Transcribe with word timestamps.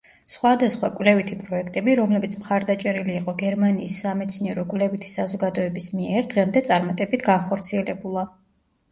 სხვადასხვა 0.33 0.87
კვლევითი 0.99 1.35
პროექტები, 1.39 1.91
რომლებიც 1.97 2.37
მხარდაჭერილი 2.39 3.13
იყო 3.17 3.35
გერმანიის 3.41 3.97
სამეცნიერო-კვლევითი 4.05 5.11
საზოგადოების 5.11 5.91
მიერ 5.99 6.25
დღემდე 6.33 6.63
წარმატებით 6.71 7.27
განხორციელებულა. 7.29 8.25